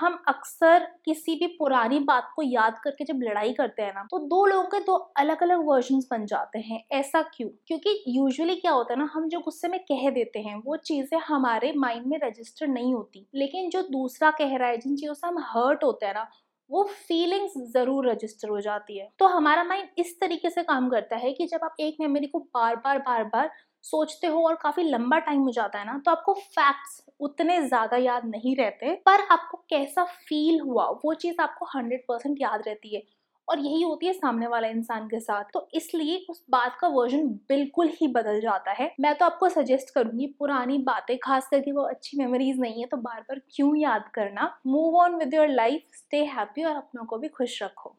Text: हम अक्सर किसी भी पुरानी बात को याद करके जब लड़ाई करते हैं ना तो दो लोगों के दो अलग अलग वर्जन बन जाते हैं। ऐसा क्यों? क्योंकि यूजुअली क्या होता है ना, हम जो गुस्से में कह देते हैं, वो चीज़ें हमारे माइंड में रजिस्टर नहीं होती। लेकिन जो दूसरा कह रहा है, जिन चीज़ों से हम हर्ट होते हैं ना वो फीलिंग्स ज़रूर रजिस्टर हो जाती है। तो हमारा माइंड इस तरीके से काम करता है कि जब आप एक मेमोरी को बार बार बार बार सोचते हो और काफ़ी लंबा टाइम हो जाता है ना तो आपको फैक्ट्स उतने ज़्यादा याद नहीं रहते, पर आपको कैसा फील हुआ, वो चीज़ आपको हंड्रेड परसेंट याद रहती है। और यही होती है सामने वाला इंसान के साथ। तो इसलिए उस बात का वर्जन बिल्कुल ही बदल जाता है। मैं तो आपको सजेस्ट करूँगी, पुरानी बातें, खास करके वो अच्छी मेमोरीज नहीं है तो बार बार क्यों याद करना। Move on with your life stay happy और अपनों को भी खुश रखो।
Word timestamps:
हम 0.00 0.18
अक्सर 0.28 0.86
किसी 1.04 1.34
भी 1.34 1.46
पुरानी 1.58 1.98
बात 2.00 2.30
को 2.36 2.42
याद 2.42 2.78
करके 2.84 3.04
जब 3.04 3.20
लड़ाई 3.22 3.52
करते 3.52 3.82
हैं 3.82 3.92
ना 3.94 4.06
तो 4.10 4.18
दो 4.28 4.44
लोगों 4.46 4.64
के 4.64 4.80
दो 4.80 4.94
अलग 5.16 5.42
अलग 5.42 5.64
वर्जन 5.66 6.00
बन 6.10 6.26
जाते 6.26 6.58
हैं। 6.58 6.82
ऐसा 6.92 7.22
क्यों? 7.34 7.48
क्योंकि 7.66 8.04
यूजुअली 8.08 8.54
क्या 8.54 8.72
होता 8.72 8.92
है 8.94 8.98
ना, 8.98 9.10
हम 9.14 9.28
जो 9.28 9.40
गुस्से 9.40 9.68
में 9.68 9.78
कह 9.82 10.10
देते 10.10 10.38
हैं, 10.38 10.56
वो 10.66 10.76
चीज़ें 10.76 11.18
हमारे 11.18 11.72
माइंड 11.76 12.06
में 12.06 12.18
रजिस्टर 12.24 12.66
नहीं 12.68 12.94
होती। 12.94 13.26
लेकिन 13.34 13.70
जो 13.70 13.82
दूसरा 13.82 14.30
कह 14.30 14.56
रहा 14.56 14.68
है, 14.68 14.78
जिन 14.78 14.96
चीज़ों 14.96 15.14
से 15.14 15.26
हम 15.26 15.38
हर्ट 15.46 15.84
होते 15.84 16.06
हैं 16.06 16.14
ना 16.14 16.26
वो 16.70 16.82
फीलिंग्स 16.98 17.52
ज़रूर 17.72 18.08
रजिस्टर 18.08 18.48
हो 18.48 18.60
जाती 18.60 18.98
है। 18.98 19.08
तो 19.18 19.26
हमारा 19.28 19.64
माइंड 19.64 19.88
इस 19.98 20.16
तरीके 20.20 20.50
से 20.50 20.62
काम 20.64 20.88
करता 20.90 21.16
है 21.16 21.32
कि 21.32 21.46
जब 21.46 21.64
आप 21.64 21.76
एक 21.80 21.96
मेमोरी 22.00 22.26
को 22.26 22.38
बार 22.54 22.76
बार 22.76 22.98
बार 23.00 23.24
बार 23.26 23.50
सोचते 23.84 24.26
हो 24.26 24.42
और 24.46 24.54
काफ़ी 24.62 24.82
लंबा 24.84 25.18
टाइम 25.20 25.40
हो 25.40 25.50
जाता 25.52 25.78
है 25.78 25.86
ना 25.86 25.98
तो 26.04 26.10
आपको 26.10 26.32
फैक्ट्स 26.34 27.00
उतने 27.20 27.60
ज़्यादा 27.62 27.96
याद 27.98 28.24
नहीं 28.26 28.54
रहते, 28.56 28.94
पर 28.96 29.20
आपको 29.30 29.58
कैसा 29.70 30.04
फील 30.04 30.60
हुआ, 30.60 30.84
वो 31.04 31.14
चीज़ 31.16 31.40
आपको 31.40 31.66
हंड्रेड 31.68 32.04
परसेंट 32.08 32.36
याद 32.40 32.62
रहती 32.66 32.94
है। 32.94 33.02
और 33.48 33.58
यही 33.58 33.82
होती 33.82 34.06
है 34.06 34.12
सामने 34.12 34.46
वाला 34.46 34.68
इंसान 34.68 35.06
के 35.08 35.20
साथ। 35.20 35.44
तो 35.54 35.66
इसलिए 35.74 36.16
उस 36.30 36.44
बात 36.50 36.76
का 36.80 36.88
वर्जन 36.88 37.26
बिल्कुल 37.48 37.90
ही 37.92 38.08
बदल 38.08 38.40
जाता 38.40 38.72
है। 38.72 38.90
मैं 39.00 39.14
तो 39.14 39.24
आपको 39.24 39.48
सजेस्ट 39.48 39.94
करूँगी, 39.94 40.26
पुरानी 40.38 40.78
बातें, 40.84 41.16
खास 41.18 41.48
करके 41.50 41.72
वो 41.72 41.82
अच्छी 41.84 42.18
मेमोरीज 42.18 42.60
नहीं 42.60 42.80
है 42.80 42.86
तो 42.86 42.96
बार 42.98 43.20
बार 43.20 43.40
क्यों 43.50 43.76
याद 43.76 44.10
करना। 44.14 44.52
Move 44.66 44.96
on 44.96 45.16
with 45.16 45.34
your 45.34 45.48
life 45.48 45.96
stay 45.96 46.24
happy 46.26 46.64
और 46.64 46.76
अपनों 46.76 47.04
को 47.04 47.18
भी 47.18 47.28
खुश 47.28 47.62
रखो। 47.62 47.94